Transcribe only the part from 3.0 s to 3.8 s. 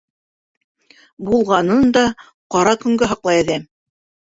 һаҡлай әҙәм.